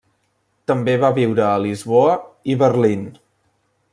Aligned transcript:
També 0.71 0.95
va 1.03 1.11
viure 1.17 1.43
a 1.49 1.59
Lisboa 1.67 2.17
i 2.53 2.57
Berlín. 2.65 3.07